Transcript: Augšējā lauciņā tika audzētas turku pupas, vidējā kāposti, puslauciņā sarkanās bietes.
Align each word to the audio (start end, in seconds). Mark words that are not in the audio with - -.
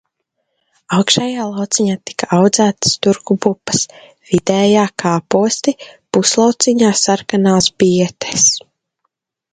Augšējā 0.95 1.43
lauciņā 1.49 1.97
tika 2.09 2.29
audzētas 2.37 2.95
turku 3.07 3.37
pupas, 3.47 3.85
vidējā 4.31 4.87
kāposti, 5.05 5.75
puslauciņā 6.19 6.91
sarkanās 7.05 7.69
bietes. 7.85 8.49